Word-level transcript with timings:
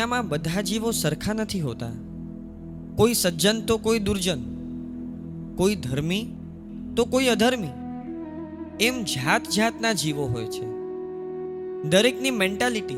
દુનિયામાં 0.00 0.28
બધા 0.28 0.60
જીવો 0.60 0.90
સરખા 0.90 1.32
નથી 1.32 1.60
હોતા. 1.60 1.90
કોઈ 2.96 3.14
સજ્જન 3.14 3.60
તો 3.60 3.78
કોઈ 3.78 3.98
દુર્જન. 3.98 4.38
કોઈ 5.56 5.74
ધર્મી 5.74 6.26
તો 6.96 7.04
કોઈ 7.04 7.26
અધર્મી. 7.26 7.68
એમ 8.80 9.02
જાત 9.02 9.50
જાતના 9.50 9.92
જીવો 9.92 10.26
હોય 10.26 10.44
છે. 10.44 10.64
દરેકની 11.88 12.30
મેન્ટાલિટી 12.30 12.94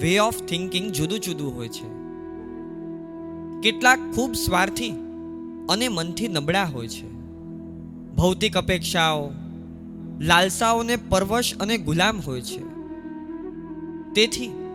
વે 0.00 0.18
ઓફ 0.18 0.42
થિંકિંગ 0.42 0.92
જુદું 0.92 1.20
જુદું 1.20 1.56
હોય 1.56 1.68
છે. 1.68 1.88
કેટલાક 3.62 3.98
ખૂબ 4.14 4.32
સ્વાર્થી 4.34 4.90
અને 5.68 5.88
મનથી 5.88 6.28
નબળા 6.28 6.64
હોય 6.64 6.88
છે. 6.88 7.12
ભૌતિક 8.16 8.56
અપેક્ષાઓ, 8.56 9.30
લાલસાઓને 10.20 10.96
પરવશ 10.96 11.54
અને 11.60 11.78
ગુલામ 11.78 12.20
હોય 12.20 12.40
છે. 12.40 12.60
તેથી 14.12 14.65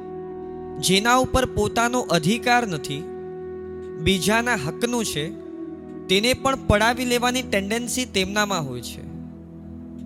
જેના 0.80 1.16
ઉપર 1.16 1.46
પોતાનો 1.46 2.02
અધિકાર 2.02 2.68
નથી, 2.68 3.04
બીજાના 4.04 4.56
હકનું 4.56 5.06
છે, 5.06 5.30
તેને 6.08 6.34
પણ 6.34 6.68
પડાવી 6.68 7.06
લેવાની 7.06 7.42
ટેન્ડન્સી 7.42 8.06
તેમનામાં 8.06 8.68
હોય 8.68 8.82
છે. 8.82 9.12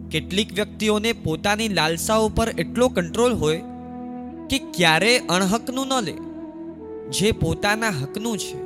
કેટલીક 0.10 0.54
વ્યક્તિઓને 0.54 1.14
પોતાની 1.14 1.68
લાલસા 1.68 2.16
ઉપર 2.16 2.50
એટલો 2.58 2.88
કંટ્રોલ 2.88 3.34
હોય 3.34 3.64
કે 4.50 4.60
ક્યારે 4.74 5.18
અણહકનું 5.18 5.88
ન 5.88 6.02
લે. 6.02 6.14
જે 7.10 7.32
પોતાના 7.32 7.90
હકનું 7.90 8.38
છે, 8.38 8.58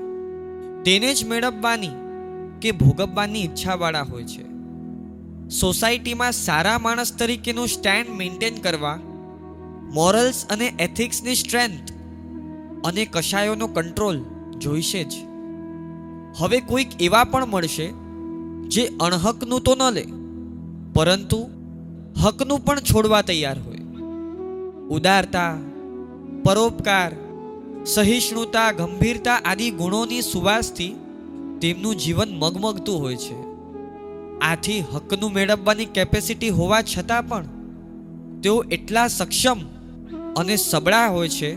તેને 0.83 1.13
જ 1.13 1.25
મેળવવાની 1.27 1.89
કે 2.61 2.71
ભોગવવાની 2.71 3.43
ઈચ્છાવાળા 3.43 4.01
હોય 4.01 4.23
છે. 4.23 4.49
સોસાયટીમાં 5.49 6.31
સારા 6.31 6.77
માણસ 6.77 7.15
તરીકેનું 7.15 7.67
સ્ટેન્ડ 7.67 8.09
મેન્ટેન 8.09 8.55
કરવા 8.55 8.99
મોરલ્સ 9.93 10.45
અને 10.49 10.67
એથિક્સની 10.79 11.35
સ્ટ્રેન્થ 11.35 11.91
અને 12.85 13.05
કશાયોનો 13.05 13.67
કંટ્રોલ 13.67 14.23
જોઈશે 14.57 15.03
જ. 15.03 15.13
હવે 16.37 16.59
કોઈક 16.59 17.01
એવા 17.01 17.23
પણ 17.23 17.45
મળશે 17.45 17.87
જે 18.67 18.85
અણહકનું 19.01 19.61
તો 19.61 19.75
ન 19.75 19.93
લે, 19.93 20.05
પરંતુ 20.93 21.49
હકનું 22.23 22.65
પણ 22.65 22.79
છોડવા 22.79 23.21
તૈયાર 23.21 23.59
હોય. 23.59 23.77
ઉદારતા, 24.89 25.57
પરોપકાર, 26.43 27.11
સહિષ્ણુતા, 27.85 28.71
ગંભીરતા 28.71 29.35
આદિ 29.45 29.69
ગુણોની 29.71 30.21
સુવાસથી 30.21 30.95
તેમનું 31.61 31.95
જીવન 31.95 32.29
મગમગતું 32.31 32.99
હોય 32.99 33.15
છે. 33.15 33.37
આથી 34.39 34.83
હકનું 34.93 35.33
મેળવવાની 35.33 35.85
કેપેસિટી 35.85 36.49
હોવા 36.49 36.81
છતાં 36.81 37.27
પણ 37.27 37.45
તેઓ 38.41 38.63
એટલા 38.71 39.07
સક્ષમ 39.07 39.57
અને 40.37 40.55
સબળા 40.55 41.07
હોય 41.07 41.29
છે 41.29 41.55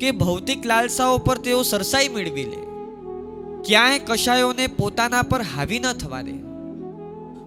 કે 0.00 0.10
ભૌતિક 0.10 0.66
લાલસાઓ 0.66 1.18
પર 1.18 1.38
તેઓ 1.38 1.62
સરસાઈ 1.62 2.08
મેળવી 2.08 2.44
લે. 2.44 2.56
ક્યાંય 3.64 3.98
કશાયોને 3.98 4.66
પોતાના 4.66 5.22
પર 5.22 5.42
હાવી 5.42 5.78
ન 5.78 5.92
થવા 5.92 6.22
દે. 6.22 6.32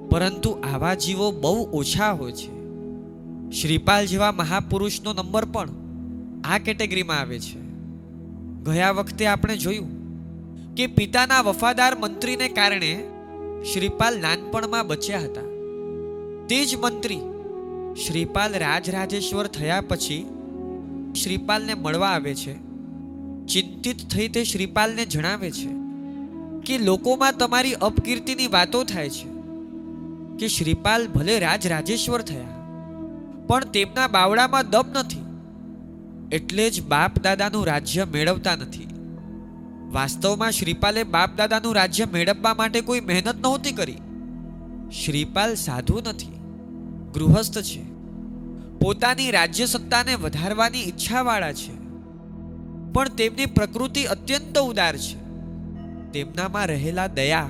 પરંતુ 0.10 0.52
આવા 0.74 0.94
જીવો 0.94 1.32
બહુ 1.32 1.70
ઓછા 1.74 2.12
હોય 2.12 2.32
છે. 2.32 2.58
શ્રીપાલ 3.52 4.06
જેવા 4.06 4.32
મહાપુરુષનો 4.32 5.14
નંબર 5.14 5.46
પણ 5.46 5.70
આ 6.44 6.58
કેટેગરીમાં 6.58 7.20
આવે 7.20 7.40
છે. 7.40 7.60
ગયા 8.64 8.92
વખતે 8.92 9.26
આપણે 9.26 9.58
જોયું 9.58 9.98
કે 10.76 10.88
પિતાના 10.88 11.42
વફાદાર 11.42 11.96
મંત્રીને 12.00 12.50
કારણે 12.50 13.04
શ્રીપાલ 13.74 14.20
નાનપણમાં 14.20 14.88
બચ્યા 14.88 15.20
હતા. 15.20 15.42
તે 16.50 16.66
જ 16.66 16.76
મંત્રી 16.76 17.20
શ્રીપાલ 18.08 18.54
રાજરાજેશ્વર 18.54 19.48
થયા 19.48 19.82
પછી 19.82 20.37
શ્રીપાલને 21.14 21.74
મળવા 21.74 22.10
આવે 22.10 22.36
છે. 22.36 22.54
ચિંતિત 23.46 24.08
થઈ 24.10 24.28
તે 24.28 24.44
શ્રીપાલને 24.44 25.06
જણાવે 25.06 25.52
છે 25.52 25.70
કે 26.66 26.78
લોકોમાં 26.78 27.38
તમારી 27.38 27.74
અપકીર્તિની 27.74 28.48
વાતો 28.48 28.84
થાય 28.84 29.10
છે 29.10 29.30
કે 30.40 30.48
શ્રીપાલ 30.48 31.08
ભલે 31.08 31.40
રાજ 31.40 31.68
રાજેશ્વર 31.68 32.22
થયા, 32.22 32.54
પણ 33.48 33.64
તેમના 33.64 34.08
બાવડામાં 34.08 34.70
દમ 34.70 34.88
નથી. 34.94 35.26
એટલે 36.32 36.70
જ 36.70 36.84
બાપ 36.84 37.20
દાદાનું 37.20 37.66
રાજ્ય 37.66 38.06
મેળવતા 38.06 38.56
નથી. 38.56 38.88
વાસ્તવમાં 39.92 40.52
શ્રીપાલે 40.52 41.04
બાપ 41.04 41.36
દાદાનું 41.36 41.76
રાજ્ય 41.76 42.06
મેળવવા 42.06 42.54
માટે 42.54 42.82
કોઈ 42.82 43.00
મહેનત 43.00 43.36
નહોતી 43.42 43.72
કરી. 43.72 43.98
શ્રીપાલ 45.04 45.56
સાધુ 45.56 46.02
નથી, 46.06 46.36
ગૃહસ્થ 47.14 47.58
છે. 47.62 47.97
પોતાની 48.82 49.32
રાજ્ય 49.32 49.66
સત્તાને 49.66 50.16
વધારવાની 50.16 50.84
ઈચ્છાવાળા 50.84 51.54
છે. 51.54 51.78
પણ 52.94 53.10
તેમની 53.10 53.46
પ્રકૃતિ 53.46 54.04
અત્યંત 54.04 54.58
ઉદાર 54.58 54.98
છે. 54.98 55.18
તેમનામાં 56.12 56.66
રહેલા 56.66 57.08
દયા, 57.08 57.50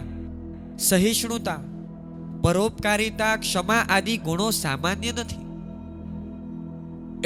સહિષ્ણુતા, 0.79 1.57
પરોપકારિતા, 2.43 3.35
ક્ષમા 3.35 3.85
આદિ 3.89 4.17
ગુણો 4.17 4.51
સામાન્ય 4.51 5.11
નથી. 5.11 5.47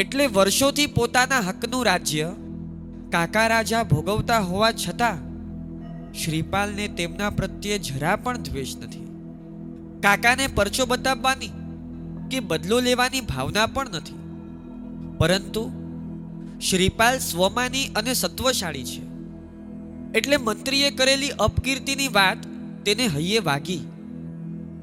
એટલે 0.01 0.27
વર્ષોથી 0.27 0.85
પોતાના 0.85 1.39
હકનું 1.39 1.85
રાજ્ય 1.85 2.31
કાકા 3.11 3.47
રાજા 3.47 3.83
ભોગવતા 3.83 4.39
હોવા 4.39 4.71
છતાં 4.71 5.31
શ્રીપાલને 6.13 6.87
તેમના 6.87 7.29
પ્રત્યે 7.29 7.77
જરા 7.77 8.15
પણ 8.15 8.37
દ્વેષ 8.37 8.75
નથી. 8.77 9.07
કાકાને 10.03 10.47
પરચો 10.47 10.85
બતાવવાની 10.85 11.49
કે 12.31 12.39
બદલો 12.39 12.79
લેવાની 12.79 13.21
ભાવના 13.21 13.65
પણ 13.65 13.89
નથી. 13.91 14.17
પરંતુ 15.17 15.63
શ્રીપાલ 16.61 17.17
સ્વમાની 17.17 17.85
અને 17.95 18.13
સત્વશાળી 18.13 18.83
છે. 18.83 19.01
એટલે 20.17 20.37
મંત્રીએ 20.37 20.91
કરેલી 20.91 21.29
અપકીર્તિની 21.29 22.07
વાત 22.07 22.37
તેને 22.85 23.07
હૈયે 23.07 23.39
વાગી. 23.39 23.79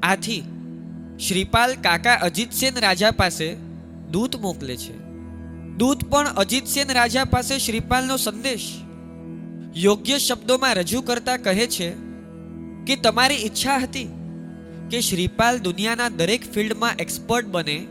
આથી 0.03 0.43
શ્રીપાલ 1.27 1.75
કાકા 1.75 2.13
અજીતસેન 2.13 2.79
રાજા 2.79 3.11
પાસે 3.11 3.55
દૂત 4.11 4.35
મોકલે 4.35 4.77
છે. 4.77 4.97
દૂત 5.77 6.03
પણ 6.03 6.27
અજીતસેન 6.27 6.91
રાજા 6.91 7.23
પાસે 7.23 7.57
શ્રીપાલનો 7.59 8.17
સંદેશ. 8.17 8.69
યોગ્ય 9.75 10.17
શબ્દોમાં 10.17 10.75
રજૂ 10.75 11.01
કરતા 11.01 11.37
કહે 11.37 11.67
છે 11.67 11.89
કે, 12.87 12.95
તમારી 12.95 13.35
ઈચ્છા 13.35 13.77
હતી 13.77 14.07
કે 14.91 15.01
શ્રીપાલ 15.01 15.57
દુનિયાના 15.57 16.09
દરેક 16.09 16.51
ફિલ્ડમાં 16.51 16.95
એક્સપર્ટ 16.99 17.47
બને, 17.47 17.87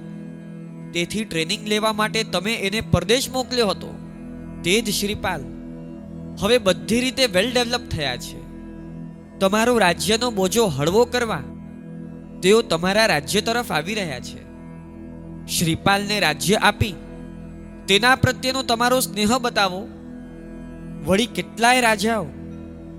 તેથી 0.93 1.25
ટ્રેનિંગ 1.25 1.67
લેવા 1.67 1.93
માટે 1.93 2.25
તમે 2.25 2.55
એને 2.55 2.81
પરદેશ 2.81 3.31
મોકલ્યો 3.31 3.69
હતો. 3.69 3.95
તે 4.65 4.81
જ 4.81 4.91
શ્રીપાલ, 4.91 5.45
હવે 6.41 6.59
બધી 6.59 7.01
રીતે 7.01 7.27
વેલ 7.27 7.53
ડેવલપ 7.53 7.89
થયા 7.89 8.17
છે. 8.17 8.41
તમારો 9.39 9.79
રાજ્યનો 9.79 10.31
બોજો 10.31 10.67
હળવો 10.67 11.05
કરવા, 11.05 11.43
તેઓ 12.43 12.63
તમારા 12.63 13.07
રાજ્ય 13.07 13.41
તરફ 13.41 13.73
આવી 13.73 13.95
રહ્યા 13.95 14.21
છે. 14.21 14.41
શ્રીપાલને 15.47 16.21
રાજ્ય 16.21 16.55
આપી, 16.55 16.95
તેના 17.89 18.15
પ્રત્યેનો 18.15 18.63
તમારો 18.63 19.01
સ્નેહ 19.01 19.39
બતાવો. 19.39 19.89
વળી 21.07 21.27
કેટલાય 21.27 21.81
રાજાઓ 21.81 22.27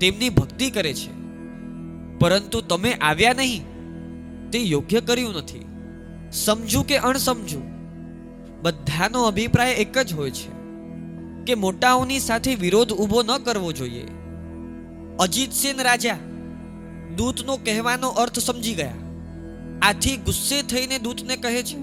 તેમની 0.00 0.28
ભક્તિ 0.28 0.70
કરે 0.70 0.94
છે. 0.94 1.12
પરંતુ 2.18 2.60
તમે 2.60 2.92
આવ્યા 2.92 3.32
નહીં. 3.32 3.69
તે 4.52 4.58
યોગ્ય 4.58 5.00
કર્યું 5.00 5.34
નથી. 5.34 5.66
સમજુ 6.32 6.82
કે 6.82 6.96
અણસમજુ, 6.96 7.60
બધાનો 8.62 9.22
અભિપ્રાય 9.22 9.72
એક 9.72 9.98
જ 9.98 10.14
હોય 10.14 10.30
છે, 10.30 10.50
કે 11.44 11.54
મોટાઓની 11.54 12.20
સાથે 12.20 12.54
વિરોધ 12.54 12.92
ઊભો 12.92 13.22
ન 13.22 13.38
કરવો 13.38 13.72
જોઈએ. 13.72 14.06
અજીતસેન 15.20 15.82
રાજા 15.82 16.16
દૂતનો 17.16 17.56
કહેવાનો 17.56 18.08
અર્થ 18.08 18.38
સમજી 18.38 18.74
ગયા. 18.74 18.94
આથી 19.82 20.16
ગુસ્સે 20.16 20.62
થઈને 20.62 20.98
દૂતને 20.98 21.36
કહે 21.36 21.62
છે 21.62 21.78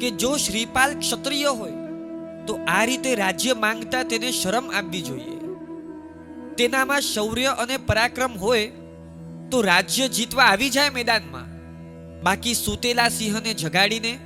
કે 0.00 0.10
જો 0.10 0.36
શ્રીપાલ 0.36 0.98
ક્ષત્રિય 0.98 1.44
હોય, 1.44 1.72
તો 2.46 2.58
આ 2.68 2.84
રીતે 2.84 3.14
રાજ્ય 3.14 3.54
માંગતા 3.54 4.02
તેને 4.02 4.30
શરમ 4.30 4.70
આપવી 4.74 5.02
જોઈએ. 5.02 5.38
તેનામાં 6.54 7.00
શૌર્ય 7.00 7.46
અને 7.46 7.76
પરાક્રમ 7.76 8.32
હોય 8.32 8.72
તો 9.52 9.62
રાજ્ય 9.62 10.08
જીતવા 10.08 10.44
આવી 10.44 10.70
જાય 10.70 10.90
મેદાનમાં. 10.90 11.46
બાકી 12.22 12.54
સૂતેલા 12.54 13.08
સિંહને 13.08 13.54
જગાડીને 13.54 14.18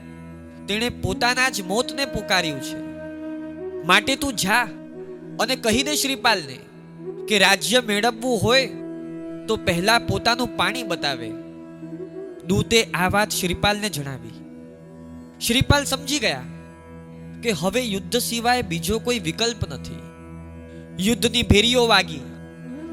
તેણે 0.69 0.89
પોતાના 0.89 1.49
જ 1.49 1.63
મોતને 1.63 2.05
પુકાર્યું 2.05 2.63
છે. 2.63 2.77
માટે 3.87 4.17
તું 4.17 4.37
જા 4.37 4.63
અને 5.41 5.57
કહી 5.57 5.83
દે 5.83 5.95
શ્રીપાલને 5.95 6.59
કે 7.29 7.39
રાજ્ય 7.39 7.81
મેળવવું 7.81 8.43
હોય 8.43 8.67
તો 9.49 9.57
પહેલા 9.57 9.99
પોતાનું 9.99 10.57
પાણી 10.57 10.83
બતાવે. 10.83 11.31
દૂતે 12.47 12.83
આ 12.83 13.09
વાત 13.09 13.31
શ્રીપાલને 13.31 13.89
જણાવી. 13.89 14.45
શ્રીપાલ 15.41 15.85
સમજી 15.85 16.19
ગયા 16.19 16.43
કે 17.43 17.51
હવે 17.51 17.81
યુદ્ધ 17.81 18.19
સિવાય 18.19 18.63
બીજો 18.63 18.99
કોઈ 18.99 19.19
વિકલ્પ 19.19 19.69
નથી. 19.69 19.99
યુદ્ધની 20.99 21.43
ભેરીઓ 21.43 21.87
વાગી. 21.87 22.21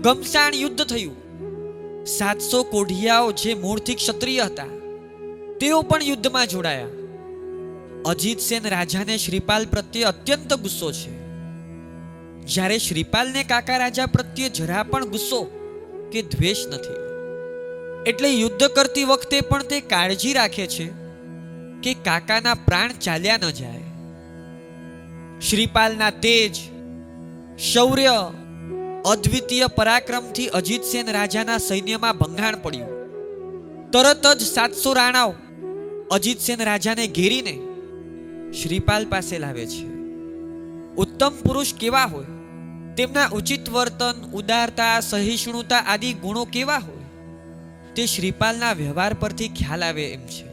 ગમસાણ 0.02 0.54
યુદ્ધ 0.54 0.84
થયું. 0.84 1.23
સાતસો 2.06 2.64
કોઢિયાઓ 2.64 3.32
જે 3.32 3.54
મૂળથી 3.54 3.96
ક્ષત્રિય 3.96 4.42
હતા, 4.42 4.66
તેઓ 5.60 5.82
પણ 5.82 6.04
યુદ્ધમાં 6.04 6.48
જોડાયા. 6.48 6.86
અજીતસેન 8.06 8.70
રાજાને 8.70 9.18
શ્રીપાલ 9.18 9.66
પ્રત્યે 9.66 10.04
અત્યંત 10.04 10.54
ગુસ્સો 10.54 10.92
છે. 10.92 11.24
જ્યારે 12.46 12.78
શ્રીપાલને 12.78 13.44
કાકા 13.44 13.78
રાજા 13.78 14.06
પ્રત્યે 14.06 14.50
જરા 14.50 14.84
પણ 14.84 15.06
ગુસ્સો 15.06 15.44
કે 16.12 16.22
દ્વેષ 16.22 16.68
નથી. 16.68 17.04
એટલે 18.10 18.30
યુદ્ધ 18.30 18.64
કરતી 18.64 19.04
વખતે 19.04 19.42
પણ 19.42 19.64
તે 19.64 19.82
કાળજી 19.82 20.34
રાખે 20.34 20.68
છે 20.68 20.92
કે 21.84 21.94
કાકાના 21.94 22.54
પ્રાણ 22.54 22.92
ચાલ્યા 22.92 23.38
ન 23.38 23.50
જાય. 23.50 23.80
શ્રીપાલના 25.40 26.10
તેજ, 26.10 26.56
શૌર્ય 27.60 28.12
અદ્વિતીય 29.06 29.68
પરાક્રમથી 29.68 30.48
અજીતસેન 30.48 31.12
રાજાના 31.12 31.58
સૈન્યમાં 31.58 32.18
ભંગાણ 32.18 32.56
પડ્યું. 32.56 32.88
તરત 33.92 34.28
જ 34.38 34.42
સાતસો 34.42 34.94
રાણાઓ 34.94 35.34
અજીતસેન 36.12 36.64
રાજાને 36.64 37.08
ઘેરીને 37.08 37.60
શ્રીપાલ 38.52 39.06
પાસે 39.06 39.38
લાવે 39.38 39.66
છે. 39.66 39.86
ઉત્તમ 40.96 41.30
પુરુષ 41.30 41.74
કેવા 41.74 42.06
હોય? 42.06 42.26
તેમના 42.98 43.30
ઉચિત 43.34 43.70
વર્તન, 43.70 44.32
ઉદારતા, 44.34 45.00
સહિષ્ણુતા 45.00 45.78
આદિ 45.78 46.14
ગુણો 46.14 46.46
કેવા 46.46 46.78
હોય? 46.78 47.04
તે 47.96 48.06
શ્રીપાલના 48.06 48.74
વ્યવહાર 48.74 49.14
પરથી 49.14 49.48
ખ્યાલ 49.48 49.84
આવે 49.84 50.08
એમ 50.08 50.22
છે. 50.22 50.48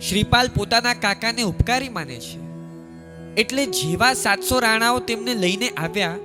શ્રીપાલ 0.00 0.48
પોતાના 0.48 0.94
કાકાને 0.94 1.42
ઉપકારી 1.42 1.88
માને 1.88 2.20
છે. 2.20 2.38
એટલે 3.34 3.66
જેવા 3.66 4.14
સાતસો 4.14 4.58
રાણાઓ 4.58 4.98
તેમને 4.98 5.34
લઈને 5.34 5.68
આવ્યા 5.68 6.16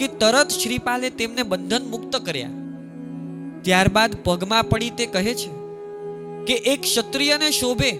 કે 0.00 0.08
તરત 0.08 0.48
શ્રીપાલે 0.48 1.10
તેમને 1.10 1.42
બંધન 1.42 1.86
મુક્ત 1.86 2.16
કર્યા. 2.16 2.50
ત્યારબાદ 3.62 4.16
પગમાં 4.24 4.64
પડી 4.64 4.90
તે 4.90 5.06
કહે 5.06 5.34
છે 5.34 5.50
કે 6.44 6.52
એક 6.52 6.80
ક્ષત્રિયને 6.80 7.50
શોભે, 7.50 7.90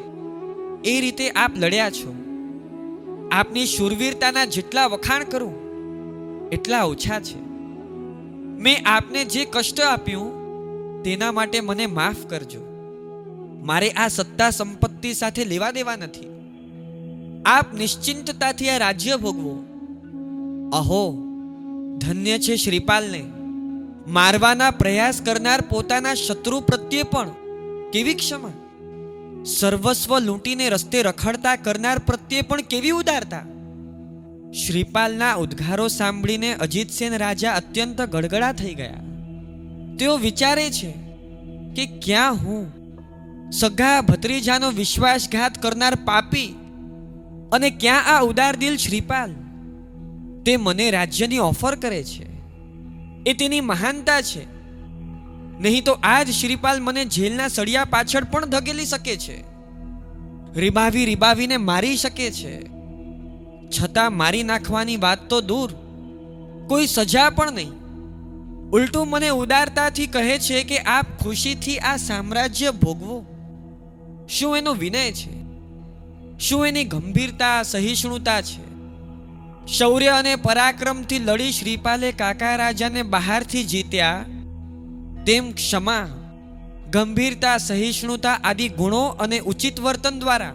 એ 0.84 1.00
રીતે 1.00 1.30
આપ 1.30 1.52
લડ્યા 1.56 1.90
છો. 1.90 2.14
આપની 3.32 3.66
શૂરવીરતાના 3.66 4.44
જેટલા 4.44 4.86
વખાણ 4.86 5.24
કરું, 5.24 5.54
એટલા 6.48 6.82
ઓછા 6.82 7.20
છે. 7.20 7.38
મેં 8.58 8.82
આપને 8.86 9.24
જે 9.24 9.44
કષ્ટ 9.44 9.80
આપ્યું, 9.80 10.32
તેના 11.02 11.32
માટે 11.32 11.60
મને 11.60 11.86
માફ 11.86 12.26
કરજો. 12.26 12.66
મારે 13.64 13.90
આ 13.90 14.08
સત્તા 14.08 14.50
સંપત્તિ 14.50 15.14
સાથે 15.14 15.44
લેવા 15.44 15.70
દેવા 15.70 15.96
નથી. 15.96 16.26
આપ 17.46 17.74
નિશ્ચિંતતાથી 17.74 18.68
આ 18.68 18.78
રાજ્ય 18.78 19.16
ભોગવો. 19.16 19.64
અહો 20.72 21.29
ધન્ય 22.00 22.38
છે 22.38 22.56
શ્રીપાલને. 22.56 23.22
મારવાના 24.06 24.70
પ્રયાસ 24.70 25.20
કરનાર 25.20 25.60
પોતાના 25.60 26.14
શત્રુ 26.14 26.60
પ્રત્યે 26.60 27.02
પણ 27.02 27.30
કેવી 27.92 28.14
ક્ષમા? 28.14 28.52
સર્વસ્વ 29.44 30.18
લૂંટીને 30.18 30.68
રસ્તે 30.68 31.02
રખડતા 31.02 31.56
કરનાર 31.56 31.98
પ્રત્યે 31.98 32.42
પણ 32.42 32.62
કેવી 32.62 32.90
ઉદારતા? 32.90 33.42
શ્રીપાલના 34.52 35.34
ઉદ્ગારો 35.34 35.88
સાંભળીને 35.88 36.54
અજીતસેન 36.54 37.16
રાજા 37.16 37.52
અત્યંત 37.52 38.02
ગડગડા 38.02 38.52
થઈ 38.52 38.74
ગયા. 38.74 39.00
તેઓ 39.98 40.16
વિચારે 40.16 40.70
છે 40.70 40.92
કે 41.76 41.86
ક્યાં 41.86 42.34
હું 42.34 42.72
સગા 43.50 44.00
ભત્રીજાનો 44.00 44.70
વિશ્વાસઘાત 44.70 45.62
કરનાર 45.62 45.94
પાપી 45.94 46.54
અને 47.52 47.70
ક્યાં 47.70 48.06
આ 48.06 48.20
ઉદાર 48.20 48.56
દિલ 48.56 48.76
શ્રીપાલ? 48.76 49.30
તે 50.50 50.56
મને 50.56 50.90
રાજ્યની 50.90 51.38
ઓફર 51.38 51.74
કરે 51.74 52.04
છે. 52.04 52.24
એ 53.26 53.32
તેની 53.32 53.60
મહાનતા 53.60 54.22
છે. 54.22 54.44
નહીં 55.60 55.84
તો 55.84 55.92
આજ 56.02 56.30
શ્રીપાલ 56.30 56.80
મને 56.80 57.04
જેલના 57.04 57.48
સળિયા 57.48 57.84
પાછળ 57.84 58.24
પણ 58.24 58.46
ધકેલી 58.46 58.86
શકે 58.86 59.16
છે. 59.16 59.44
રીબાવી 60.56 61.04
રીબાવીને 61.04 61.56
મારી 61.56 61.96
શકે 61.96 62.30
છે. 62.30 62.60
છતાં 63.68 64.16
મારી 64.16 64.42
નાખવાની 64.42 64.96
વાત 64.96 65.28
તો 65.28 65.40
દૂર. 65.40 65.72
કોઈ 66.68 66.86
સજા 66.86 67.30
પણ 67.30 67.52
નહીં. 67.52 67.70
ઉલટું 68.70 69.08
મને 69.08 69.28
ઉદારતાથી 69.28 70.06
કહે 70.06 70.38
છે 70.38 70.62
કે 70.62 70.78
આપ 70.78 71.06
ખુશીથી 71.22 71.78
આ 71.78 71.96
સામ્રાજ્ય 71.96 72.70
ભોગવો. 72.70 73.26
શું 74.28 74.56
એનો 74.56 74.74
વિનય 74.74 75.12
છે? 75.12 75.42
શું 76.38 76.66
એની 76.66 76.84
ગંભીરતા, 76.84 77.62
સહિષ્ણુતા 77.62 78.40
છે? 78.40 78.69
શૌર્ય 79.78 80.08
અને 80.10 80.32
પરાક્રમથી 80.36 81.18
લડી 81.18 81.52
શ્રીપાલે 81.52 82.08
કાકા 82.12 82.54
રાજાને 82.56 83.02
બહારથી 83.02 83.64
જીત્યા. 83.64 84.24
તેમ 85.26 85.52
ક્ષમા, 85.52 86.06
ગંભીરતા, 86.90 87.56
સહિષ્ણુતા 87.56 88.40
આદિ 88.44 88.66
ગુણો 88.68 89.02
અને 89.24 89.38
ઉચિત 89.40 89.76
વર્તન 89.80 90.16
દ્વારા 90.18 90.54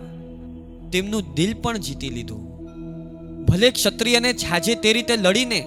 તેમનું 0.92 1.30
દિલ 1.34 1.54
પણ 1.54 1.78
જીતી 1.78 2.10
લીધું. 2.10 2.44
ભલે 3.46 3.70
ક્ષત્રિયને 3.72 4.32
છાજે 4.34 4.76
તે 4.76 4.94
રીતે 4.94 5.16
લડીને 5.16 5.62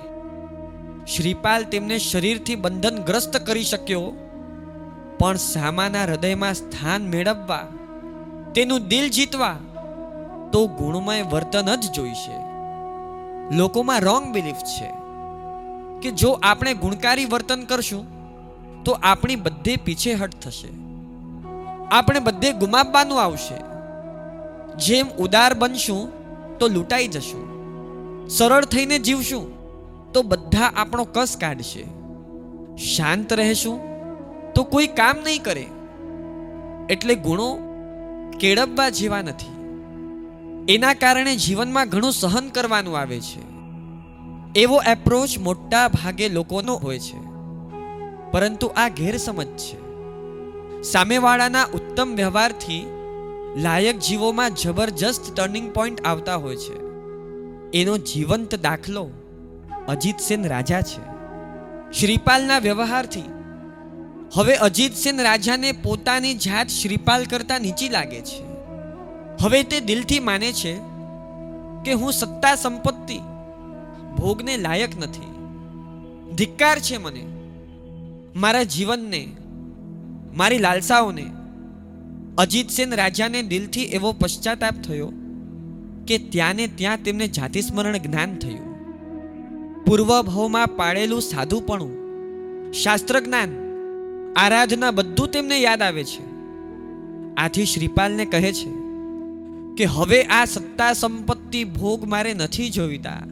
શ્રીપાલ 1.07 1.65
તેમને 1.65 1.99
શરીરથી 1.99 2.55
બંધનગ્રસ્ત 2.55 3.37
કરી 3.47 3.65
શક્યો, 3.65 4.11
પણ 5.19 5.37
સામાના 5.37 6.05
હૃદયમાં 6.05 6.55
સ્થાન 6.55 7.09
મેળવવા, 7.09 7.65
તેનું 8.55 8.89
દિલ 8.89 9.09
જીતવા, 9.09 9.57
તો 10.53 10.67
ગુણમય 10.67 11.23
વર્તન 11.23 11.75
જ 11.77 11.95
જોઈશે. 11.95 12.48
લોકોમાં 13.53 14.01
રોંગ 14.01 14.33
બિલીફ 14.33 14.57
છે 14.57 14.93
કે 16.03 16.11
જો 16.11 16.31
આપણે 16.43 16.75
ગુણકારી 16.75 17.25
વર્તન 17.25 17.65
કરશું, 17.65 18.19
તો 18.85 18.93
આપણી 18.93 19.37
બધે 19.37 19.77
પીછેહટ 19.77 20.31
થશે. 20.41 20.69
આપણે 21.91 22.21
બધે 22.21 22.53
ગુમાવવાનું 22.53 23.23
આવશે. 23.23 23.55
જેમ 24.77 25.09
ઉદાર 25.09 25.55
બનશું, 25.55 26.09
તો 26.59 26.69
લૂંટાઈ 26.69 27.09
જશું. 27.09 27.49
સરળ 28.29 28.65
થઈને 28.65 28.99
જીવશું, 28.99 29.59
તો 30.13 30.23
બધા 30.23 30.73
આપણો 30.77 31.05
કસ 31.05 31.37
કાઢશે. 31.41 31.85
શાંત 32.77 33.33
રહેશું, 33.33 33.81
તો 34.53 34.63
કોઈ 34.65 34.87
કામ 34.87 35.17
નહીં 35.25 35.43
કરે. 35.43 35.67
એટલે 36.91 37.15
ગુણો 37.15 37.59
કેળવવા 38.41 38.89
જેવા 38.89 39.23
નથી. 39.23 39.58
એના 40.69 40.95
કારણે 40.95 41.37
જીવનમાં 41.37 41.89
ઘણું 41.89 42.13
સહન 42.13 42.49
કરવાનું 42.49 42.99
આવે 42.99 43.21
છે. 43.21 43.49
એવો 44.61 44.83
એપ્રોચ 44.83 45.39
મોટા 45.39 45.89
ભાગે 45.89 46.29
લોકોનો 46.29 46.77
હોય 46.77 46.99
છે. 46.99 47.19
પરંતુ 48.33 48.67
આ 48.67 48.89
ગેરસમજ 48.89 49.47
છે. 49.47 49.77
સામેવાળાના 50.83 51.65
ઉત્તમ 51.65 52.15
વ્યવહારથી 52.17 52.87
લાયક 53.57 53.99
જીવોમાં 53.99 54.55
જબરજસ્ત 54.55 55.35
ટર્નિંગ 55.35 55.73
પોઈન્ટ 55.73 56.07
આવતા 56.07 56.35
હોય 56.35 56.57
છે. 56.57 56.75
એનો 57.75 57.99
જીવંત 57.99 58.55
દાખલો 58.55 59.11
અજીતસેન 59.89 60.47
રાજા 60.47 60.81
છે. 60.81 61.03
શ્રીપાલના 62.01 62.59
વ્યવહારથી. 62.59 63.23
હવે 64.35 64.55
અજીતસેન 64.55 65.21
રાજાને 65.21 65.73
પોતાની 65.73 66.35
જાત 66.35 66.67
શ્રીપાલ 66.67 67.25
કરતા 67.25 67.59
નીચી 67.59 67.89
લાગે 67.89 68.21
છે. 68.21 68.48
હવે 69.43 69.63
તે 69.63 69.81
દિલથી 69.81 70.21
માને 70.21 70.53
છે 70.53 70.75
કે 71.85 71.93
હું 71.93 72.13
સત્તા 72.13 72.55
સંપત્તિ 72.55 73.19
ભોગને 74.17 74.57
લાયક 74.57 74.99
નથી. 74.99 75.35
ધિક્કાર 76.35 76.79
છે 76.79 76.97
મને. 76.97 77.27
મારા 78.37 78.63
જીવનને, 78.63 79.29
મારી 80.37 80.59
લાલસાઓને 80.59 81.27
અજીતસેન 82.39 82.95
રાજાને 82.95 83.43
દિલથી 83.43 83.83
એવો 83.83 84.13
પશ્ચાતાપ 84.13 84.75
થયો 84.75 85.13
કે 86.09 86.19
ત્યાંને 86.19 86.67
ત્યાં 86.67 86.99
તેમને 87.05 87.29
જાતિસ્મરણ 87.29 87.97
જ્ઞાન 87.97 88.37
થયું. 88.37 88.69
પૂર્વભવમાં 89.85 90.67
પાળેલું 90.67 91.21
સાધુપણું 91.21 91.93
શાસ્ત્ર 92.73 93.21
જ્ઞાન 93.21 93.49
આરાધના 94.37 94.91
બધું 94.91 95.29
તેમને 95.29 95.59
યાદ 95.61 95.83
આવે 95.83 96.05
છે. 96.05 96.29
આથી 97.35 97.65
શ્રીપાલને 97.65 98.25
કહે 98.25 98.53
છે 98.53 98.78
કે 99.79 99.85
હવે 99.85 100.23
આ 100.23 100.45
સત્તા 100.45 100.93
સંપત્તિ 100.93 101.65
ભોગ 101.65 102.05
મારે 102.05 102.35
નથી 102.35 102.71
જોઈતા. 102.71 103.23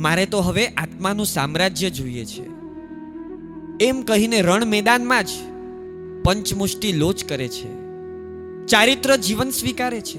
મારે 0.00 0.26
તો 0.26 0.40
હવે 0.40 0.66
આત્માનું 0.66 1.26
સામ્રાજ્ય 1.26 1.90
જોઈએ 1.90 2.24
છે. 2.24 2.42
એમ 3.84 4.02
કહીને 4.02 4.42
રણ 4.42 4.64
મેદાનમાં 4.64 5.24
જ 5.24 5.28
પંચમુષ્ટિ 6.24 6.92
લોચ 6.92 7.24
કરે 7.24 7.48
છે. 7.48 7.72
ચારિત્ર 8.66 9.16
જીવન 9.16 9.50
સ્વીકારે 9.50 10.00
છે. 10.00 10.18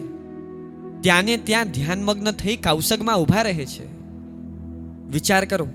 ત્યાંને 1.01 1.37
ત્યાં 1.37 1.71
ધ્યાનમગ્ન 1.71 2.31
થઈ 2.31 2.55
કૌશગમાં 2.55 3.17
ઊભા 3.17 3.41
રહે 3.41 3.65
છે. 3.65 3.85
વિચાર 5.09 5.45
કરો, 5.45 5.67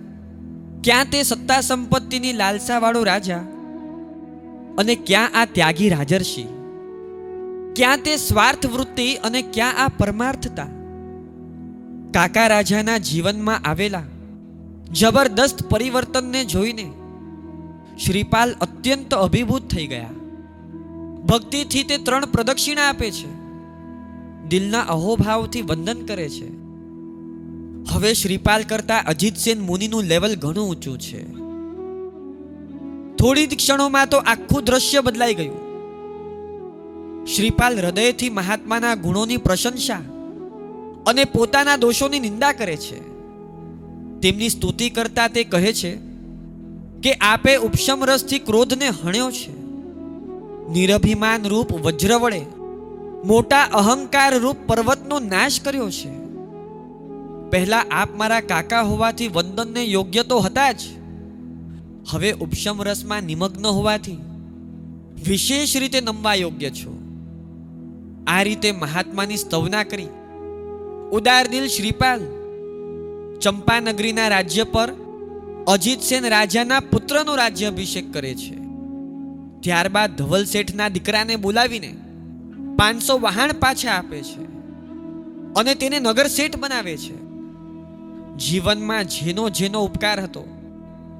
ક્યાં 0.84 1.04
તે 1.04 1.22
સત્તા 1.22 1.60
સંપત્તિની 1.60 2.32
લાલસાવાળો 2.32 3.04
રાજા 3.04 3.38
અને 4.78 4.94
ક્યાં 4.94 5.30
આ 5.34 5.44
ત્યાગી 5.44 5.88
રાજર્ષિ? 5.88 6.57
ક્યાં 7.76 7.98
તે 7.98 8.16
સ્વાર્થ 8.16 8.66
વૃત્તિ 8.66 9.14
અને 9.14 9.42
ક્યાં 9.42 9.84
આ 9.84 9.88
પરમાર્થતા? 9.88 10.66
કાકા 12.10 12.46
રાજાના 12.46 12.98
જીવનમાં 12.98 13.60
આવેલા 13.64 14.02
જબરદસ્ત 14.92 15.62
પરિવર્તનને 15.70 16.44
જોઈને 16.44 16.92
શ્રીપાલ 17.98 18.52
અત્યંત 18.60 19.14
અભિભૂત 19.14 19.68
થઈ 19.68 19.86
ગયા. 19.86 20.10
ભક્તિથી 21.26 21.82
તે 21.82 21.98
ત્રણ 21.98 22.26
પ્રદક્ષિણા 22.26 22.82
આપે 22.82 23.10
છે. 23.10 23.38
દિલના 24.48 24.80
અહોભાવથી 24.80 25.62
વંદન 25.62 26.06
કરે 26.06 26.28
છે. 26.28 26.48
હવે 27.92 28.14
શ્રીપાલ 28.14 28.62
કરતા 28.62 28.98
અજીતસેન 28.98 29.60
મુનિનું 29.60 30.02
લેવલ 30.02 30.34
ઘણું 30.34 30.70
ઊંચું 30.70 30.98
છે. 30.98 31.32
થોડી 33.16 33.46
જ 33.46 33.56
ક્ષણોમાં 33.56 34.08
તો 34.08 34.16
આખું 34.16 34.64
દ્રશ્ય 34.64 35.00
બદલાઈ 35.00 35.34
ગયું. 35.34 35.67
શ્રીપાલ 37.36 37.78
હૃદયથી 37.78 38.30
મહાત્માના 38.30 38.94
ગુણોની 38.94 39.36
પ્રશંસા 39.36 39.94
અને 41.06 41.24
પોતાના 41.24 41.76
દોષોની 41.76 42.20
નિંદા 42.20 42.52
કરે 42.52 42.76
છે. 42.76 43.00
તેમની 44.20 44.48
સ્તુતિ 44.48 44.90
કરતા 44.90 45.28
તે 45.28 45.44
કહે 45.44 45.72
છે 45.72 45.96
કે 47.02 47.12
આપે 47.12 47.56
ઉપશમ 47.56 48.04
રસથી 48.04 48.38
ક્રોધને 48.38 48.88
હણ્યો 48.88 49.30
છે. 49.30 49.62
નિરભિમાન 50.72 51.44
રૂપ 51.44 51.72
વજ્ર 51.72 52.14
વડે 52.14 52.40
મોટા 53.24 53.62
અહંકાર 53.62 54.38
રૂપ 54.38 54.56
પર્વતનો 54.66 55.18
નાશ 55.18 55.60
કર્યો 55.60 55.90
છે. 55.90 56.10
પહેલા 57.50 57.84
આપ 57.90 58.16
મારા 58.16 58.40
કાકા 58.40 58.80
હોવાથી 58.80 59.28
વંદનને 59.28 59.84
યોગ્ય 59.84 60.22
તો 60.22 60.38
હતા 60.38 60.72
જ. 60.72 60.80
હવે 62.10 62.32
ઉપશમ 62.32 62.82
રસમાં 62.82 63.22
નિમગ્ન 63.22 63.66
હોવાથી 63.66 64.18
વિશેષ 65.26 65.76
રીતે 65.76 66.00
નમવા 66.00 66.34
યોગ્ય 66.34 66.70
છો. 66.70 66.97
આ 68.28 68.42
રીતે 68.42 68.72
મહાત્માની 68.72 69.36
સ્તવના 69.36 69.84
કરી. 69.84 70.08
ઉદારદિલ 71.12 71.66
શ્રીપાલ 71.66 72.20
ચંપાનગરીના 73.40 74.28
રાજ્ય 74.28 74.64
પર 74.64 74.90
અજીતસેન 75.68 76.28
રાજાના 76.28 76.80
પુત્રનો 76.80 77.36
રાજ્ય 77.36 77.66
અભિષેક 77.66 78.12
કરે 78.12 78.34
છે. 78.34 78.56
ત્યારબાદ 79.60 80.16
ધવલ 80.16 80.44
શેઠના 80.44 80.88
દીકરાને 80.88 81.36
બોલાવીને 81.36 81.94
પાંચસો 82.76 83.18
વહાણ 83.18 83.52
પાછા 83.52 83.90
આપે 83.90 84.20
છે 84.22 84.44
અને 85.56 85.74
તેને 85.74 85.98
નગર 85.98 86.26
શેઠ 86.26 86.56
બનાવે 86.56 86.96
છે. 86.96 87.16
જીવનમાં 88.36 89.04
જેનો 89.04 89.48
જેનો 89.48 89.80
ઉપકાર 89.84 90.20
હતો 90.20 90.44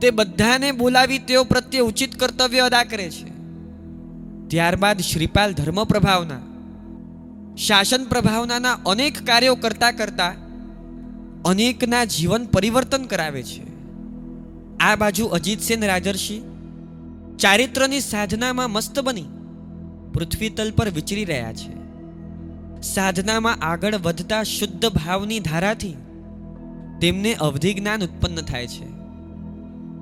તે 0.00 0.10
બધાને 0.10 0.72
બોલાવી 0.72 1.18
તેઓ 1.18 1.44
પ્રત્યે 1.44 1.80
ઉચિત 1.80 2.20
કર્તવ્ય 2.20 2.58
અદા 2.58 2.84
કરે 2.84 3.10
છે. 3.10 3.28
ત્યારબાદ 4.48 5.00
શ્રીપાલ 5.00 5.52
ધર્મ 5.52 5.84
પ્રભાવના 5.84 6.40
શાસન 7.66 8.04
પ્રભાવનાના 8.04 8.72
અનેક 8.72 9.26
કાર્યો 9.26 9.54
કરતા 9.54 9.90
કરતા 9.90 10.34
અનેકના 11.44 12.04
જીવન 12.04 12.46
પરિવર્તન 12.46 13.04
કરાવે 13.04 13.42
છે. 13.42 13.62
આ 14.78 14.96
બાજુ 14.96 15.26
અજીતસેન 15.26 15.84
રાજર્ષિ 15.84 16.42
ચારિત્રની 17.38 18.00
સાધનામાં 18.00 18.70
મસ્ત 18.70 19.00
બની 19.00 19.24
પૃથ્વી 20.14 20.48
તલ 20.48 20.70
પર 20.70 20.90
વિચરી 20.90 21.24
રહ્યા 21.24 21.52
છે. 21.52 21.72
સાધનામાં 22.82 23.56
આગળ 23.56 23.94
વધતા 23.96 24.42
શુદ્ધ 24.42 24.86
ભાવની 24.86 25.40
ધારાથી 25.40 25.94
તેમને 27.00 27.34
અવધિ 27.34 27.74
જ્ઞાન 27.74 28.02
ઉત્પન્ન 28.02 28.36
થાય 28.36 28.66
છે. 28.66 28.86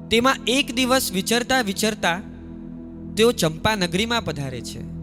તેમાં 0.09 0.37
એક 0.47 0.75
દિવસ 0.75 1.13
વિચરતા 1.13 1.61
વિચરતા 1.61 2.21
તેઓ 3.17 3.33
ચંપાનગરીમાં 3.33 4.25
પધારે 4.25 4.61
છે. 4.61 4.96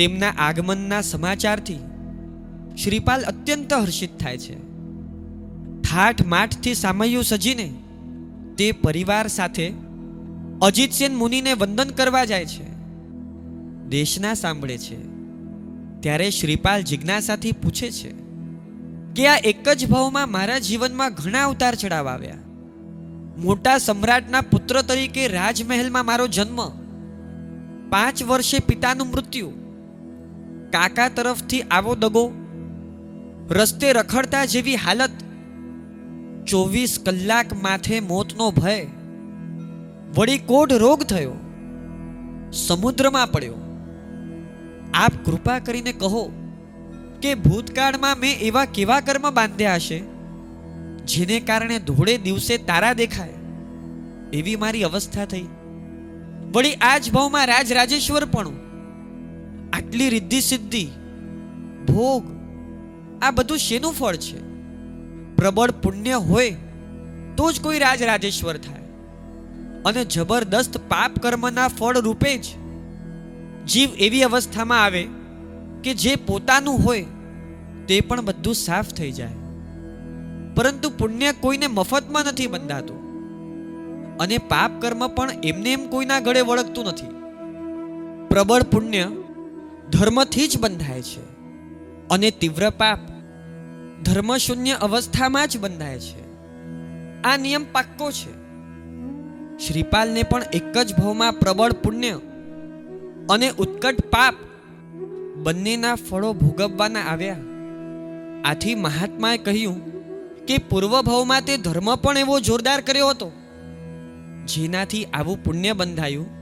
તેમના 0.00 0.28
આગમનના 0.28 1.00
સમાચારથી 1.00 1.78
શ્રીપાલ 2.84 3.22
અત્યંત 3.22 3.72
હર્ષિત 3.72 4.18
થાય 4.18 4.38
છે. 4.38 4.54
ઠાઠ 5.80 6.26
માઠથી 6.26 6.74
સામયુ 6.74 7.22
સજીને 7.22 7.74
તે 8.58 8.72
પરિવાર 8.72 9.28
સાથે 9.28 9.72
અજીતસેન 10.62 11.14
મુનિને 11.14 11.52
વંદન 11.52 11.90
કરવા 11.90 12.24
જાય 12.24 12.46
છે. 12.46 12.64
દેશના 13.88 14.34
સાંભળે 14.34 14.78
છે. 14.78 15.02
ત્યારે 16.00 16.30
શ્રીપાલ 16.30 16.82
જિજ્ઞાસાથી 16.82 17.52
પૂછે 17.52 17.90
છે 17.90 18.10
કે 19.16 19.26
આ 19.26 19.36
એક 19.36 19.68
જ 19.68 19.86
ભાવમાં 19.86 20.32
મારા 20.32 20.58
જીવનમાં 20.58 21.14
ઘણા 21.14 21.46
ઉતાર 21.46 21.74
ચડાવ 21.74 22.08
આવ્યા. 22.08 22.34
મોટા 23.38 23.78
સમ્રાટના 23.78 24.40
પુત્ર 24.40 24.82
તરીકે 24.82 25.28
રાજમહેલમાં 25.28 26.06
મારો 26.06 26.26
જન્મ. 26.26 26.68
પાંચ 27.90 28.24
વર્ષે 28.24 28.58
પિતાનું 28.58 29.06
મૃત્યુ. 29.06 29.52
કાકા 30.72 31.08
તરફથી 31.08 31.62
આવો 31.62 31.94
દગો. 31.94 32.32
રસ્તે 33.50 33.92
રખડતા 33.92 34.44
જેવી 34.44 34.76
હાલત. 34.76 35.10
ચોવીસ 36.46 36.98
કલાક 37.06 37.62
માથે 37.62 38.00
મોતનો 38.00 38.50
ભય. 38.50 38.86
વળી 40.16 40.38
કોઢ 40.38 40.72
રોગ 40.72 41.02
થયો. 41.02 41.32
સમુદ્રમાં 42.52 43.32
પડ્યો. 43.32 43.54
આપ 44.94 45.12
કૃપા 45.24 45.58
કરીને 45.58 45.92
કહો 45.92 46.32
કે 47.22 47.34
ભૂતકાળમાં 47.34 48.18
મેં 48.18 48.38
એવા 48.38 48.64
કેવા 48.64 49.00
કર્મ 49.00 49.30
બાંધ્યા 49.30 49.74
હશે? 49.74 49.98
જેને 51.04 51.40
કારણે 51.40 51.78
ધોળે 51.78 52.18
દિવસે 52.18 52.58
તારા 52.58 52.92
દેખાય. 52.92 53.32
એવી 54.32 54.56
મારી 54.56 54.82
અવસ્થા 54.82 55.24
થઈ. 55.24 55.46
વળી 56.54 56.74
આ 56.74 56.98
જ 56.98 57.12
ભાવમાં 57.12 57.46
રાજ 57.46 57.72
રાજેશ્વર 57.72 58.24
પણ 58.24 58.48
આટલી 59.90 60.08
રિદ્ધિ 60.08 60.40
સિદ્ધિ? 60.40 60.88
ભોગ. 61.88 62.22
આ 63.22 63.30
બધું 63.30 63.58
શેનું 63.58 63.92
ફળ 63.92 64.16
છે? 64.16 64.38
પ્રબળ 65.36 65.70
પુણ્ય 65.70 66.12
હોય 66.12 66.50
તો 67.36 67.52
જ 67.52 67.60
કોઈ 67.60 67.78
રાજ 67.78 68.02
રાજેશ્વર 68.02 68.56
થાય. 68.56 68.80
અને 69.84 70.04
જબરદસ્ત 70.04 70.78
પાપ 70.78 71.18
કર્મના 71.18 71.68
ફળ 71.68 71.98
રૂપે 71.98 72.36
જ 72.36 72.44
જીવ 73.66 73.88
એવી 73.98 74.22
અવસ્થામાં 74.22 74.84
આવે 74.84 75.08
કે 75.84 75.94
જે 75.94 76.16
પોતાનું 76.16 76.78
હોય 76.78 77.06
તે 77.88 78.00
પણ 78.00 78.20
બધું 78.20 78.54
સાફ 78.54 78.88
થઈ 78.88 79.12
જાય. 79.12 79.32
પરંતુ 80.54 80.90
પુણ્ય 80.90 81.32
કોઈને 81.32 81.66
મફતમાં 81.66 82.24
નથી 82.24 82.46
બંધાતું. 82.46 82.98
અને 84.18 84.38
પાપ 84.38 84.82
કર્મ 84.82 85.08
પણ 85.08 85.30
એમને 85.44 85.72
એમ 85.72 85.86
કોઈના 85.86 86.20
ગળે 86.20 86.40
વળગતું 86.40 86.84
નથી. 86.84 87.06
પ્રબળ 88.28 88.62
પુણ્ય 88.62 89.10
ધર્મથી 89.90 90.48
જ 90.48 90.58
બંધાય 90.58 91.02
છે. 91.02 91.20
અને 92.10 92.30
તીવ્ર 92.30 92.70
પાપ 92.70 92.98
ધર્મશૂન્ય 94.02 94.72
અવસ્થામાં 94.72 95.48
જ 95.48 95.58
બંધાય 95.58 95.98
છે. 95.98 96.30
આ 97.22 97.36
નિયમ 97.36 97.72
પાક્કો 97.72 98.10
છે. 98.10 98.40
શ્રીપાલને 99.66 100.22
પણ 100.22 100.42
એક 100.52 100.78
જ 100.78 100.94
ભાવમાં 100.94 101.32
પ્રબળ 101.32 101.72
પુણ્ય 101.72 102.10
અને 103.30 103.50
ઉત્કટ 103.58 104.00
પાપ 104.00 104.34
બંનેના 105.36 105.94
ફળો 105.94 106.32
ભોગવવાના 106.32 107.00
આવ્યા. 107.00 107.36
આથી 108.44 108.74
મહાત્માએ 108.74 109.38
કહ્યું 109.38 109.90
કે 110.46 110.58
પૂર્વ 110.58 111.02
ભાવમાં 111.02 111.42
તે 111.42 111.56
ધર્મ 111.56 111.96
પણ 111.96 112.18
એવો 112.18 112.40
જોરદાર 112.40 112.80
કર્યો 112.80 113.08
હતો. 113.08 113.32
જેનાથી 114.46 115.04
આવું 115.04 115.44
પુણ્ય 115.44 115.72
બંધાયું 115.72 116.39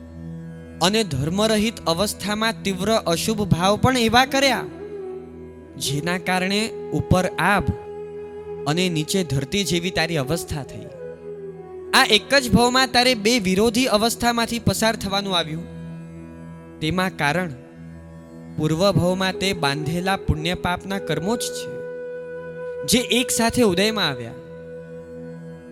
અને 0.82 1.04
ધર્મરહિત 1.04 1.80
અવસ્થામાં 1.86 2.62
તીવ્ર 2.62 2.90
અશુભ 3.06 3.42
ભાવ 3.42 3.76
પણ 3.76 3.96
એવા 3.98 4.24
કર્યા, 4.24 4.64
જેના 5.76 6.18
કારણે 6.18 6.60
ઉપર 6.92 7.26
આભ 7.38 7.68
અને 8.68 8.88
નીચે 8.88 9.24
ધરતી 9.24 9.64
જેવી 9.64 9.90
તારી 9.90 10.16
અવસ્થા 10.16 10.62
થઈ. 10.62 10.86
આ 11.94 12.04
એક 12.10 12.34
જ 12.34 12.50
ભાવમાં 12.52 12.88
તારે 12.92 13.14
બે 13.14 13.38
વિરોધી 13.38 13.86
અવસ્થામાંથી 13.86 14.58
પસાર 14.58 14.96
થવાનું 14.96 15.36
આવ્યું. 15.36 15.66
તેમાં 16.80 17.16
કારણ, 17.16 17.52
પૂર્વ 18.56 18.80
ભાવમાં 18.92 19.38
તે 19.38 19.52
બાંધેલા 19.52 20.16
પુણ્ય 20.16 20.54
પાપના 20.54 20.98
કર્મો 20.98 21.36
જ 21.36 21.40
છે, 21.40 21.70
જે 22.86 23.00
એક 23.20 23.30
સાથે 23.30 23.62
ઉદયમાં 23.62 24.08
આવ્યા. 24.08 24.38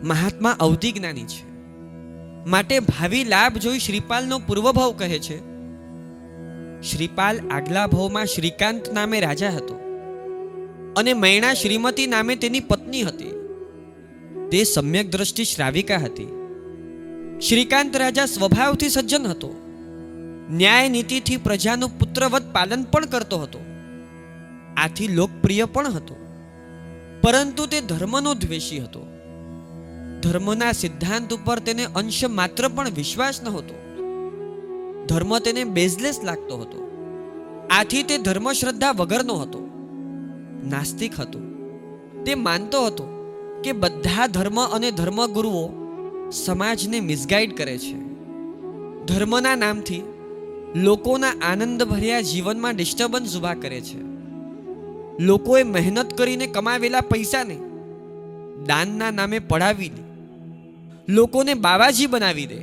મહાત્મા 0.04 0.56
અવધિ 0.60 0.92
જ્ઞાની 0.92 1.24
છે. 1.24 1.55
માટે 2.46 2.80
ભાવિ 2.80 3.24
લાભ 3.24 3.58
જોઈ 3.58 3.78
શ્રીપાલનો 3.78 4.38
પૂર્વભાવ 4.38 4.92
કહે 4.92 5.18
છે. 5.18 5.38
શ્રીપાલ 6.82 7.40
આગલા 7.50 7.86
ભાવમાં 7.86 8.26
શ્રીકાંત 8.26 8.92
નામે 8.92 9.20
રાજા 9.20 9.50
હતો 9.50 9.74
અને 10.96 11.12
મૈણા 11.12 11.54
શ્રીમતી 11.54 12.06
નામે 12.06 12.36
તેની 12.36 12.60
પત્ની 12.60 13.02
હતી. 13.02 13.30
તે 14.52 14.64
સમ્યક 14.64 15.10
દ્રષ્ટિ 15.10 15.44
શ્રાવિકા 15.44 15.96
હતી. 15.96 16.26
શ્રીકાંત 17.48 17.96
રાજા 17.96 18.24
સ્વભાવથી 18.24 18.88
સજ્જન 18.88 19.26
હતો. 19.26 19.50
ન્યાય 20.50 20.88
નીતિથી 20.88 21.36
પ્રજાનું 21.36 21.98
પુત્રવત 21.98 22.52
પાલન 22.52 22.82
પણ 22.82 23.06
કરતો 23.06 23.38
હતો. 23.38 23.58
આથી 24.76 25.08
લોકપ્રિય 25.08 25.64
પણ 25.64 25.92
હતો. 25.92 26.26
પરંતુ 27.22 27.66
તે 27.66 27.80
ધર્મનો 27.80 28.34
દ્વેષી 28.34 28.78
હતો. 28.78 29.15
ધર્મના 30.26 30.72
સિદ્ધાંત 30.72 31.34
ઉપર 31.34 31.58
તેને 31.58 31.84
અંશ 31.84 32.24
માત્ર 32.24 32.68
પણ 32.68 32.90
વિશ્વાસ 32.90 33.42
ન 33.42 33.48
હતો 33.48 33.82
ધર્મ 35.08 35.38
તેને 35.38 35.64
બેઝલેસ 35.64 36.20
લાગતો 36.24 36.56
હતો. 36.56 36.78
આથી 37.70 38.02
તે 38.02 38.18
ધર્મશ્રદ્ધા 38.18 38.90
વગરનો 38.90 39.34
હતો. 39.34 39.60
નાસ્તિક 40.70 41.20
હતો. 41.20 41.38
તે 42.26 42.34
માનતો 42.34 42.86
હતો 42.86 43.04
કે 43.64 43.72
બધા 43.72 44.26
ધર્મ 44.26 44.60
અને 44.60 44.90
ધર્મગુરુઓ 44.90 45.70
સમાજને 46.30 47.00
મિસગાઈડ 47.00 47.56
કરે 47.56 47.78
છે. 47.78 47.98
ધર્મના 49.04 49.56
નામથી 49.56 50.02
લોકોના 50.76 51.28
આનંદભર્યા 51.28 52.20
જીવનમાં 52.20 52.76
ડિસ્ટર્બન્સ 52.76 53.36
ઊભા 53.36 53.54
કરે 53.54 53.80
છે. 53.80 54.00
લોકોએ 55.24 55.62
મહેનત 55.62 56.18
કરીને 56.18 56.46
કમાવેલા 56.46 57.00
પૈસાને 57.00 57.56
દાનના 58.66 59.10
નામે 59.10 59.38
પડાવી 59.38 59.88
દે 59.88 60.05
લોકોને 61.08 61.54
બાવાજી 61.54 62.06
બનાવી 62.06 62.46
દે. 62.46 62.60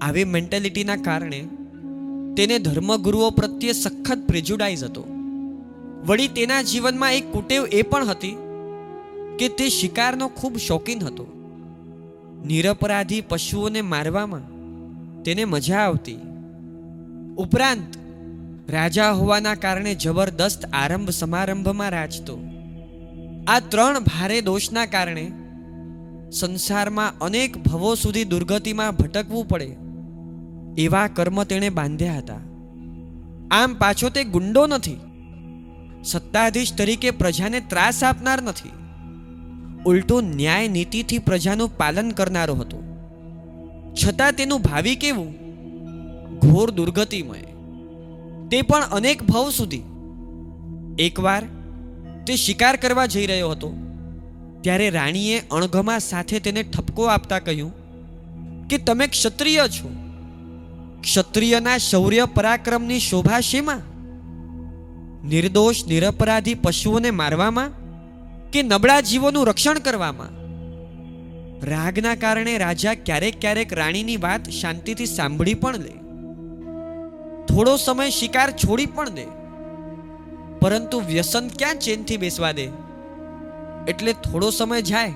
આવી 0.00 0.24
મેન્ટેલિટીના 0.24 0.96
કારણે 0.96 1.40
તેને 2.36 2.58
ધર્મગુરુઓ 2.58 3.30
પ્રત્યે 3.30 3.72
સખત 3.72 4.18
પ્રેજ્યુડાઇઝ 4.28 4.84
હતો. 4.84 5.04
વળી 6.06 6.28
તેના 6.28 6.62
જીવનમાં 6.62 7.12
એક 7.12 7.32
કુટેવ 7.32 7.66
એ 7.72 7.82
પણ 7.82 8.08
હતી 8.08 8.36
કે 9.38 9.48
તે 9.48 9.68
શિકારનો 9.68 10.28
ખૂબ 10.28 10.56
શોખીન 10.56 11.02
હતો. 11.02 11.26
નિરપરાધી 12.46 13.20
પશુઓને 13.20 13.82
મારવામાં 13.82 14.40
તેને 15.22 15.44
મજા 15.44 15.78
આવતી. 15.78 16.18
ઉપરાંત 17.36 17.96
રાજા 18.70 19.10
હોવાના 19.10 19.54
કારણે 19.54 19.94
જબરદસ્ત 19.94 20.64
આરંભ 20.72 21.10
સમારંભમાં 21.10 21.90
રાજતો 21.90 22.38
આ 23.48 23.60
ત્રણ 23.60 24.00
ભારે 24.00 24.40
દોષના 24.40 24.86
કારણે 24.86 25.32
સંસારમાં 26.32 27.18
અનેક 27.18 27.56
ભવો 27.56 27.94
સુધી 27.94 28.24
દુર્ગતિમાં 28.24 28.96
ભટકવું 28.96 29.48
પડે. 29.48 29.76
એવા 30.78 31.06
કર્મ 31.06 31.44
તેણે 31.44 31.68
બાંધ્યા 31.68 32.18
હતા. 32.18 32.36
આમ 33.50 33.74
પાછો 33.74 34.08
તે 34.08 34.24
ગુંડો 34.24 34.66
નથી. 34.66 34.96
સત્તાધીશ 36.04 36.74
તરીકે 36.76 37.10
પ્રજાને 37.10 37.60
ત્રાસ 37.60 38.04
આપનાર 38.04 38.42
નથી. 38.42 38.70
ઉલટો 39.86 40.20
ન્યાય 40.20 40.68
નીતિથી 40.68 41.18
પ્રજાનું 41.18 41.76
પાલન 41.76 42.10
કરનારો 42.10 42.54
હતો. 42.54 42.82
છતાં 43.94 44.32
તેનું 44.32 44.62
ભાવિ 44.62 44.96
કેવું? 44.96 45.32
ઘોર 46.38 46.70
દુર્ગતિમય. 46.70 47.46
તે 48.48 48.62
પણ 48.62 48.82
અનેક 48.82 49.22
ભવ 49.22 49.50
સુધી. 49.50 49.82
એકવાર 50.98 51.44
તે 52.26 52.36
શિકાર 52.36 52.76
કરવા 52.76 53.06
જઈ 53.06 53.26
રહ્યો 53.26 53.50
હતો. 53.50 53.89
ત્યારે 54.60 54.90
રાણીએ 54.90 55.40
અણગમા 55.50 55.98
સાથે 55.98 56.40
તેને 56.40 56.62
ઠપકો 56.62 57.04
આપતા 57.04 57.38
કહ્યું 57.38 57.80
કે 58.68 58.78
તમે 58.78 59.06
ક્ષત્રિય 59.06 59.60
છો. 59.68 59.90
ક્ષત્રિયના 61.00 61.78
શૌર્ય 61.78 62.24
પરાક્રમની 62.24 62.98
શોભા 62.98 63.40
શેમાં? 63.40 63.78
નિર્દોષ, 65.28 65.86
નિરપરાધી 65.86 66.54
પશુઓને 66.54 67.10
મારવામાં 67.10 67.70
કે 68.50 68.62
નબળા 68.62 69.00
જીવોનું 69.00 69.46
રક્ષણ 69.46 69.78
કરવામાં? 69.78 70.40
રાગના 71.66 72.14
કારણે 72.14 72.58
રાજા 72.58 72.94
ક્યારેક 72.94 73.40
ક્યારેક 73.40 73.72
રાણીની 73.72 74.16
વાત 74.16 74.50
શાંતિથી 74.50 75.06
સાંભળી 75.06 75.54
પણ 75.54 75.76
લે. 75.76 75.90
થોડો 77.46 77.76
સમય 77.76 78.10
શિકાર 78.10 78.50
છોડી 78.50 78.86
પણ 78.86 79.08
દે. 79.08 79.24
પરંતુ 80.60 81.00
વ્યસન 81.00 81.48
ક્યાં 81.48 81.78
ચેનથી 81.78 82.16
બેસવા 82.16 82.52
દે? 82.52 82.89
એટલે 83.90 84.12
થોડો 84.12 84.50
સમય 84.50 84.82
જાય, 84.82 85.12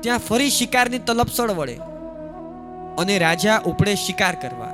ત્યાં 0.00 0.18
ફરી 0.18 0.50
શિકારની 0.50 0.98
તલપસળ 0.98 1.50
વળે 1.50 1.76
અને 2.98 3.18
રાજા 3.18 3.58
ઉપડે 3.66 3.94
શિકાર 3.94 4.34
કરવા. 4.34 4.72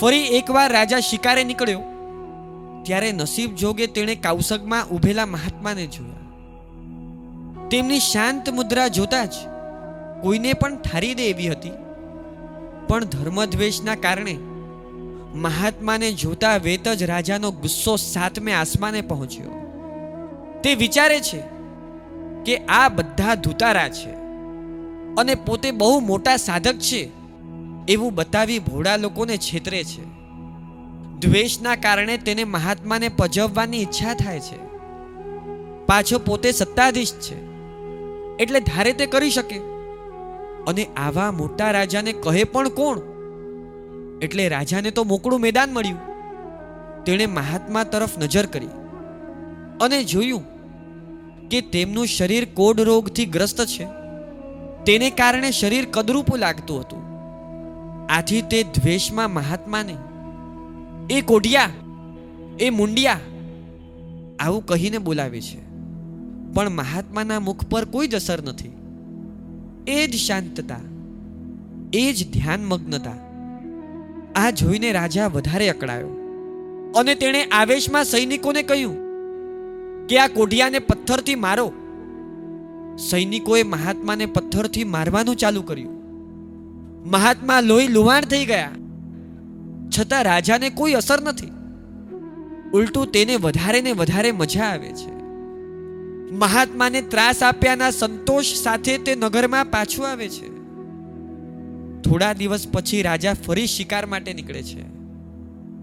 ફરી 0.00 0.24
એકવાર 0.36 0.72
રાજા 0.72 1.00
શિકારે 1.00 1.44
નીકળ્યો, 1.44 1.82
ત્યારે 2.82 3.12
નસીબ 3.12 3.54
જોગે 3.54 3.86
તેણે 3.86 4.14
કાઉસગમાં 4.14 4.88
ઉભેલા 4.88 5.26
મહાત્માને 5.26 5.86
જોયા. 5.86 6.26
તેમની 7.68 8.00
શાંત 8.00 8.50
મુદ્રા 8.50 8.88
જોતા 8.88 9.24
જ 9.24 9.34
કોઈને 10.22 10.52
પણ 10.52 10.76
ઠારી 10.76 11.14
દે 11.14 11.30
એવી 11.30 11.50
હતી. 11.50 11.72
પણ 12.88 13.04
ધર્મદ્વેષના 13.04 13.94
કારણે 13.94 14.36
મહાત્માને 15.34 16.12
જોતા 16.12 16.56
વેત 16.56 16.88
જ 16.88 17.02
રાજાનો 17.02 17.50
ગુસ્સો 17.50 17.96
સાતમે 17.96 18.52
આસમાને 18.52 19.00
પહોંચ્યો. 19.00 19.52
તે 20.64 20.74
વિચારે 20.74 21.20
છે 21.20 21.40
કે 22.50 22.56
આ 22.56 22.88
બધા 22.88 23.34
ધુતારા 23.34 23.88
છે. 23.88 24.10
અને 25.18 25.34
પોતે 25.34 25.70
બહુ 25.70 26.00
મોટા 26.00 26.36
સાધક 26.36 26.78
છે. 26.78 27.10
એવું 27.88 28.14
બતાવી 28.14 28.58
ભોળા 28.58 28.96
લોકોને 28.96 29.36
છેતરે 29.36 29.84
છે. 29.84 30.04
દ્વેષના 31.18 31.76
કારણે 31.76 32.16
તેને 32.16 32.44
મહાત્માને 32.44 33.08
પજવવાની 33.08 33.82
ઈચ્છા 33.82 34.14
થાય 34.14 34.40
છે. 34.40 34.56
પાછો 35.86 36.18
પોતે 36.18 36.52
સત્તાધીશ 36.52 37.12
છે. 37.12 37.44
એટલે 38.36 38.60
ધારે 38.60 38.92
તે 38.92 39.06
કરી 39.06 39.30
શકે. 39.30 39.58
અને 40.66 40.84
આવા 40.84 41.32
મોટા 41.32 41.70
રાજાને 41.70 42.12
કહે 42.12 42.44
પણ 42.44 42.68
કોણ? 42.68 42.98
એટલે 44.22 44.48
રાજાને 44.48 44.90
તો 44.90 45.04
મોકળું 45.04 45.40
મેદાન 45.40 45.72
મળ્યું. 45.72 45.98
તેણે 47.04 47.26
મહાત્મા 47.26 47.84
તરફ 47.84 48.18
નજર 48.18 48.46
કરી. 48.46 48.68
અને 49.80 50.04
જોયું 50.04 50.49
કે 51.50 51.60
તેમનું 51.60 52.06
શરીર 52.06 52.44
કોડ 52.44 52.80
રોગથી 52.80 53.26
ગ્રસ્ત 53.26 53.64
છે. 53.66 53.84
તેને 54.86 55.10
કારણે 55.10 55.50
શરીર 55.50 55.86
કદરૂપું 55.90 56.38
લાગતું 56.38 56.80
હતું. 56.80 57.00
આથી 58.12 58.42
તે 58.42 58.62
દ્વેષમાં 58.62 59.30
મહાત્માને 59.30 59.96
એ 61.10 61.20
કોઢિયા, 61.20 61.70
એ 62.60 62.70
મુંડિયા, 62.70 63.20
આવું 64.40 64.66
કહીને 64.66 64.98
બોલાવે 64.98 65.40
છે. 65.40 65.60
પણ 66.54 66.70
મહાત્માના 66.70 67.40
મુખ 67.40 67.64
પર 67.64 67.84
કોઈ 67.84 68.06
જ 68.06 68.14
અસર 68.14 68.42
નથી. 68.42 68.72
એ 69.86 70.06
જ 70.06 70.16
શાંતતા, 70.16 70.80
એ 71.92 72.12
જ 72.12 72.32
ધ્યાનમગ્નતા, 72.32 73.12
આ 74.36 74.50
જોઈને 74.50 74.92
રાજા 74.92 75.26
વધારે 75.26 75.68
અકળાયો. 75.68 76.08
અને 76.96 77.14
તેણે 77.14 77.44
આવેશમાં 77.44 78.04
સૈનિકોને 78.04 78.62
કહ્યું 78.62 79.09
કે 80.10 80.18
આ 80.18 80.26
કોઢિયાને 80.26 80.78
પથ્થરથી 80.78 81.34
મારો. 81.34 81.72
સૈનિકોએ 83.10 83.62
મહાત્માને 83.62 84.26
પથ્થરથી 84.26 84.84
મારવાનું 84.84 85.36
ચાલુ 85.36 85.62
કર્યું. 85.62 86.00
મહાત્મા 87.10 87.60
લોહી 87.60 87.88
લુહાણ 87.88 88.22
થઈ 88.22 88.44
ગયા. 88.44 88.70
છતાં 89.98 90.24
રાજાને 90.24 90.70
કોઈ 90.70 90.92
અસર 90.92 91.20
નથી. 91.22 91.46
ઉલટું 92.74 93.12
તેને 93.12 93.36
વધારે 93.36 93.80
ને 93.80 93.92
વધારે 93.92 94.32
મજા 94.32 94.64
આવે 94.64 94.92
છે. 94.92 95.10
મહાત્માને 96.34 97.02
ત્રાસ 97.02 97.42
આપ્યાના 97.42 97.90
સંતોષ 97.90 98.54
સાથે 98.54 98.98
તે 98.98 99.14
નગરમાં 99.14 99.64
પાછું 99.64 100.08
આવે 100.08 100.28
છે. 100.28 100.48
થોડા 102.02 102.32
દિવસ 102.32 102.66
પછી 102.72 103.02
રાજા 103.02 103.34
ફરી 103.34 103.66
શિકાર 103.66 104.06
માટે 104.06 104.32
નીકળે 104.32 104.62
છે. 104.62 104.82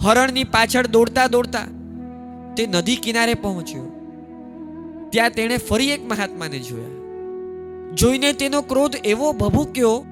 હરણની 0.03 0.43
પાછળ 0.43 0.87
દોડતા 0.87 1.27
દોડતા 1.27 1.59
તે 2.57 2.67
નદી 2.67 2.95
કિનારે 2.95 3.33
પહોંચ્યો. 3.33 3.96
ત્યાં 5.09 5.31
તેણે 5.31 5.57
ફરી 5.57 5.89
એક 5.89 6.07
મહાત્માને 6.07 6.59
જોયા. 6.59 6.87
જોઈને 7.93 8.33
તેનો 8.33 8.61
ક્રોધ 8.61 8.95
એવો 9.03 9.33
ભભૂક્યો 9.33 10.05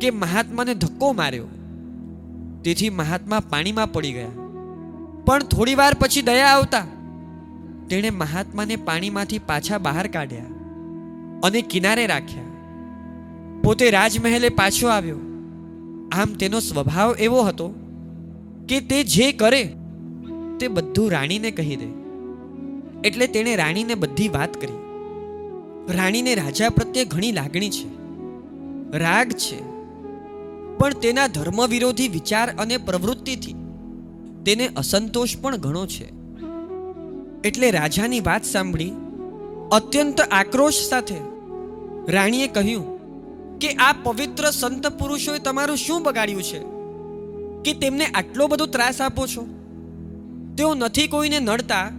કે 0.00 0.10
મહાત્માને 0.10 0.74
ધક્કો 0.74 1.12
માર્યો. 1.12 1.46
તેથી 2.64 2.90
મહાત્મા 2.90 3.40
પાણીમાં 3.40 3.92
પડી 3.92 4.12
ગયા. 4.12 4.28
પણ 5.26 5.42
થોડી 5.42 5.74
વાર 5.74 5.94
પછી 5.94 6.22
દયા 6.22 6.46
આવતા 6.46 6.86
તેણે 7.88 8.10
મહાત્માને 8.10 8.76
પાણીમાંથી 8.76 9.38
પાછા 9.38 9.78
બહાર 9.78 10.06
કાઢ્યા 10.06 10.44
અને 11.44 11.62
કિનારે 11.62 12.06
રાખ્યા. 12.06 12.42
પોતે 13.62 13.90
રાજમહેલે 13.90 14.48
પાછો 14.48 14.88
આવ્યો. 14.88 15.16
આમ 16.12 16.34
તેનો 16.34 16.60
સ્વભાવ 16.60 17.16
એવો 17.18 17.42
હતો 17.42 17.68
કે 18.68 18.80
તે 18.80 19.04
જે 19.04 19.32
કરે 19.32 19.74
તે 20.60 20.68
બધું 20.68 21.10
રાણીને 21.10 21.50
કહી 21.50 21.76
દે. 21.76 22.01
એટલે 23.04 23.26
તેણે 23.26 23.56
રાણીને 23.56 23.94
બધી 23.94 24.28
વાત 24.28 24.60
કરી. 24.60 24.72
રાણીને 25.96 26.34
રાજા 26.34 26.68
પ્રત્યે 26.68 27.04
ઘણી 27.04 27.32
લાગણી 27.32 27.70
છે. 27.70 27.88
રાગ 28.98 29.30
છે. 29.30 29.72
પણ 30.78 30.92
તેના 30.92 31.26
ધર્મ 31.26 31.66
વિરોધી 31.66 32.08
વિચાર 32.08 32.54
અને 32.58 32.76
પ્રવૃત્તિથી 32.76 33.54
તેને 34.46 34.68
અસંતોષ 34.76 35.36
પણ 35.36 35.56
ઘણો 35.56 35.86
છે. 35.86 36.12
એટલે 37.44 37.70
રાજાની 37.70 38.20
વાત 38.20 38.44
સાંભળી, 38.44 38.92
અત્યંત 39.72 40.20
આક્રોશ 40.20 40.88
સાથે 40.88 41.14
રાણીએ 42.08 42.46
કહ્યું 42.46 42.92
કે 43.58 43.68
આ 43.68 43.92
પવિત્ર 44.02 44.50
સંત 44.50 44.86
પુરુષોએ 44.86 45.38
તમારું 45.38 45.76
શું 45.76 46.02
બગાડ્યું 46.02 46.42
છે? 46.42 46.58
કે 47.64 47.80
તેમને 47.80 48.06
આટલો 48.06 48.46
બધો 48.46 48.66
ત્રાસ 48.66 49.00
આપો 49.00 49.26
છો? 49.26 49.46
તેઓ 50.58 50.74
નથી 50.74 51.06
કોઈને 51.06 51.38
નડતા 51.38 51.90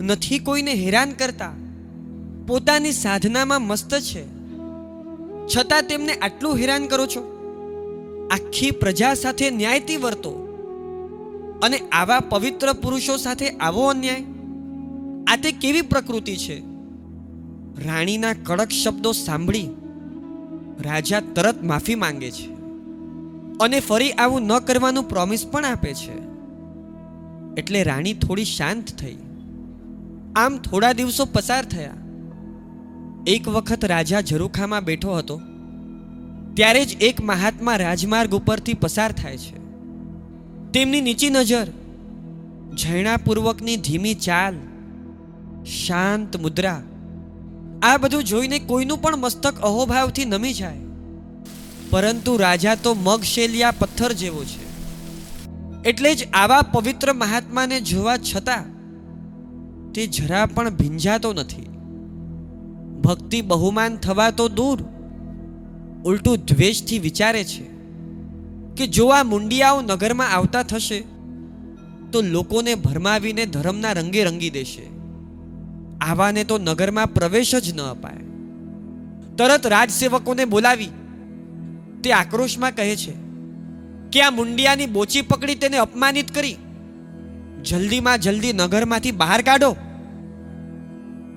નથી 0.00 0.38
કોઈને 0.38 0.72
હેરાન 0.72 1.10
કરતા. 1.10 1.52
પોતાની 2.46 2.92
સાધનામાં 2.92 3.62
મસ્ત 3.62 3.94
છે. 3.94 4.24
છતાં 5.56 5.82
તેમને 5.82 6.12
આટલું 6.12 6.56
હેરાન 6.56 6.86
કરો 6.86 7.06
છો? 7.06 7.30
આખી 8.30 8.70
પ્રજા 8.70 9.14
સાથે 9.14 9.50
ન્યાયથી 9.50 9.96
વર્તો. 9.96 10.30
અને 11.62 11.78
આવા 11.78 12.20
પવિત્ર 12.20 12.72
પુરુષો 12.72 13.16
સાથે 13.16 13.50
આવો 13.50 13.86
અન્યાય? 13.86 14.24
આ 15.26 15.36
તે 15.36 15.52
કેવી 15.52 15.80
પ્રકૃતિ 15.80 16.36
છે? 16.36 16.62
રાણીના 17.86 18.32
કડક 18.32 18.68
શબ્દો 18.68 19.12
સાંભળી 19.12 19.70
રાજા 20.80 21.20
તરત 21.20 21.62
માફી 21.62 21.94
માંગે 21.94 22.30
છે 22.30 22.54
અને 23.60 23.80
ફરી 23.80 24.10
આવું 24.10 24.42
ન 24.42 24.58
કરવાનું 24.58 25.08
પ્રોમિસ 25.08 25.46
પણ 25.46 25.64
આપે 25.64 25.94
છે. 25.94 26.12
એટલે 27.56 27.82
રાણી 27.82 28.14
થોડી 28.14 28.44
શાંત 28.44 28.84
થઈ. 28.86 29.16
આમ 30.36 30.58
થોડા 30.58 30.92
દિવસો 30.92 31.24
પસાર 31.24 31.64
થયા. 31.64 31.90
એક 33.26 33.48
વખત 33.48 33.84
રાજા 33.84 34.20
ઝરૂખામાં 34.20 34.84
બેઠો 34.84 35.14
હતો. 35.14 35.40
ત્યારે 36.54 36.84
જ 36.84 37.02
એક 37.02 37.20
મહાત્મા 37.20 37.76
રાજમાર્ગ 37.76 38.34
ઉપરથી 38.34 38.74
પસાર 38.74 39.12
થાય 39.12 39.38
છે. 39.38 39.58
તેમની 40.72 41.00
નીચી 41.00 41.30
નજર, 41.30 41.66
ઝૈણાપૂર્વકની 42.78 43.76
ધીમી 43.76 44.14
ચાલ, 44.14 44.54
શાંત 45.64 46.36
મુદ્રા, 46.36 46.82
આ 47.82 47.96
બધું 47.96 48.24
જોઈને 48.24 48.58
કોઈનું 48.58 49.02
પણ 49.02 49.16
મસ્તક 49.16 49.60
અહોભાવથી 49.60 50.24
નમી 50.24 50.52
જાય. 50.52 50.80
પરંતુ 51.90 52.36
રાજા 52.36 52.74
તો 52.74 52.94
મગશેલિયા 52.94 53.70
પથ્થર 53.70 54.12
જેવો 54.12 54.44
છે. 54.44 54.64
એટલે 55.88 56.14
જ 56.14 56.28
આવા 56.32 56.62
પવિત્ર 56.62 57.12
મહાત્માને 57.12 57.80
જોવા 57.80 58.16
છતાં 58.16 58.73
તે 59.94 60.06
જરા 60.06 60.46
પણ 60.46 60.70
ભીંજાતો 60.70 61.32
નથી. 61.32 61.62
ભક્તિ 63.00 63.40
બહુમાન 63.40 63.96
થવા 63.96 64.30
તો 64.30 64.48
દૂર. 64.48 64.82
ઉલટું 66.04 66.36
દ્વેષથી 66.36 66.98
વિચારે 66.98 67.44
છે 67.44 67.64
કે 68.76 68.86
જો 68.86 69.08
આ 69.08 69.22
મુંડિયાઓ 69.22 69.80
નગરમાં 69.80 70.30
આવતા 70.30 70.62
થશે, 70.62 71.00
તો 72.12 72.20
લોકોને 72.20 72.74
ભરમાવીને 72.74 73.46
ધર્મના 73.46 73.92
રંગે 73.92 74.24
રંગી 74.24 74.50
દેશે. 74.50 74.82
આવાને 76.00 76.44
તો 76.44 76.58
નગરમાં 76.58 77.06
પ્રવેશ 77.06 77.54
જ 77.54 77.74
ન 77.74 77.80
અપાય. 77.80 78.20
તરત 79.36 79.66
રાજસેવકોને 79.66 80.44
બોલાવી. 80.44 80.88
તે 82.04 82.12
આક્રોશમાં 82.12 82.74
કહે 82.74 82.96
છે 82.96 83.12
કે 84.12 84.22
આ 84.22 84.30
મુંડિયાની 84.30 84.86
બોચી 84.86 85.22
પકડી 85.22 85.54
તેને 85.54 85.76
અપમાનિત 85.76 86.34
કરી. 86.34 86.56
જલ્દીમાં 87.64 88.18
જલ્દી 88.18 88.52
નગરમાંથી 88.52 89.10
બહાર 89.10 89.42
કાઢો. 89.42 89.76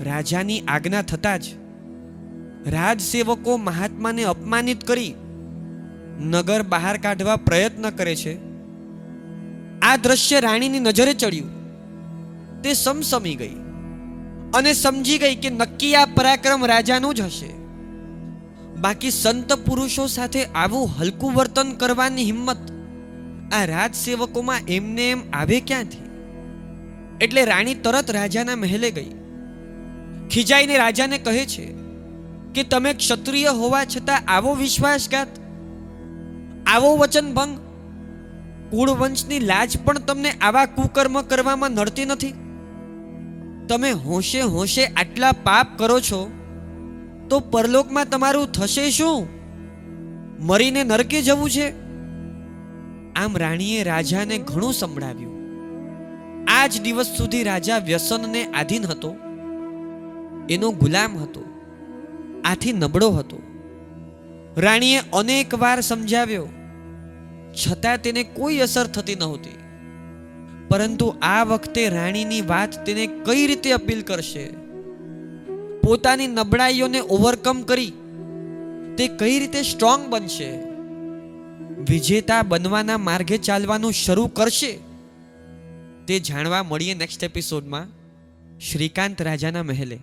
રાજાની 0.03 0.59
આજ્ઞા 0.59 1.01
થતાં 1.01 1.39
જ 1.39 1.43
રાજસેવકો 2.65 3.57
મહાત્માને 3.57 4.23
અપમાનિત 4.23 4.83
કરી 4.83 5.13
નગર 6.21 6.61
બહાર 6.61 6.97
કાઢવા 6.97 7.35
પ્રયત્ન 7.35 7.89
કરે 7.89 8.15
છે. 8.15 8.37
આ 9.79 9.95
દ્રશ્ય 9.95 10.39
રાણીની 10.39 10.79
નજરે 10.79 11.13
ચડ્યું. 11.13 11.57
તે 12.61 12.73
સમસમી 12.73 13.35
ગઈ 13.35 13.55
અને 14.53 14.73
સમજી 14.73 15.17
ગઈ 15.17 15.35
કે 15.35 15.49
નક્કી 15.49 15.95
આ 15.95 16.05
પરાક્રમ 16.05 16.65
રાજાનું 16.65 17.15
જ 17.15 17.21
હશે. 17.21 17.49
બાકી 18.81 19.11
સંત 19.11 19.53
પુરુષો 19.53 20.07
સાથે 20.07 20.45
આવું 20.45 20.87
હલકું 20.87 21.33
વર્તન 21.33 21.71
કરવાની 21.71 22.23
હિંમત 22.23 22.71
આ 23.53 23.65
રાજસેવકોમાં 23.65 24.59
એમને 24.67 25.09
એમ 25.09 25.21
આવે 25.33 25.59
ક્યાંથી? 25.59 26.09
એટલે 27.21 27.45
રાણી 27.45 27.75
તરત 27.75 28.11
રાજાના 28.11 28.55
મહેલે 28.55 28.91
ગઈ. 28.91 29.11
ખીજાઈને 30.31 30.77
રાજાને 30.77 31.17
કહે 31.17 31.45
છે 31.45 31.73
કે 32.55 32.63
તમે 32.63 32.93
ક્ષત્રિય 32.93 33.47
હોવા 33.47 33.85
છતાં 33.85 34.21
આવો 34.27 34.53
વિશ્વાસઘાત, 34.53 35.27
આવો 36.67 36.97
વચનભંગ. 36.97 37.59
કુળવંશની 38.71 39.39
લાજ 39.39 39.77
પણ 39.85 39.99
તમને 39.99 40.31
આવા 40.31 40.65
કુકર્મ 40.65 41.21
કરવામાં 41.21 41.71
નડતી 41.71 42.05
નથી. 42.05 42.33
તમે 43.69 43.91
હોશે 43.91 44.41
હોશે 44.41 44.85
આટલા 44.85 45.31
પાપ 45.31 45.67
કરો 45.77 45.99
છો, 45.99 46.31
તો 47.29 47.39
પરલોકમાં 47.39 48.05
તમારું 48.05 48.51
થશે 48.51 48.91
શું? 48.91 49.27
મરીને 50.39 50.83
નરકે 50.83 51.21
જવું 51.21 51.49
છે? 51.49 51.69
આમ 53.13 53.37
રાણીએ 53.37 53.83
રાજાને 53.83 54.37
ઘણું 54.37 54.73
સંભળાવ્યું. 54.73 55.37
આ 56.47 56.67
જ 56.67 56.81
દિવસ 56.81 57.05
સુધી 57.17 57.43
રાજા 57.43 57.77
વ્યસનને 57.77 58.45
આધીન 58.45 58.85
હતો. 58.85 59.15
એનો 60.49 60.71
ગુલામ 60.71 61.17
હતો. 61.17 61.43
આથી 62.45 62.73
નબળો 62.73 63.09
હતો. 63.09 63.41
રાણીએ 64.57 64.99
અનેક 65.13 65.55
વાર 65.55 65.81
સમજાવ્યો, 65.81 66.47
છતાં 67.53 68.01
તેને 68.01 68.23
કોઈ 68.23 68.57
અસર 68.57 68.87
થતી 68.87 69.15
નહોતી. 69.15 69.55
પરંતુ 70.69 71.15
આ 71.21 71.43
વખતે 71.43 71.89
રાણીની 71.89 72.41
વાત 72.41 72.85
તેને 72.85 73.07
કઈ 73.07 73.47
રીતે 73.47 73.71
અપીલ 73.71 74.01
કરશે? 74.01 74.45
પોતાની 75.83 76.27
નબળાઈઓને 76.27 76.99
ઓવરકમ 76.99 77.61
કરી 77.61 77.93
તે 78.97 79.07
કઈ 79.07 79.39
રીતે 79.39 79.61
સ્ટ્રોંગ 79.61 80.07
બનશે? 80.07 80.49
વિજેતા 81.89 82.41
બનવાના 82.41 82.97
માર્ગે 82.97 83.37
ચાલવાનું 83.37 83.93
શરૂ 83.93 84.27
કરશે? 84.27 84.79
તે 86.07 86.19
જાણવા 86.19 86.63
મળીએ 86.63 86.93
નેક્સ્ટ 86.93 87.23
એપિસોડમાં 87.23 87.87
શ્રીકાંત 88.59 89.21
રાજાના 89.21 89.63
મહેલે. 89.63 89.99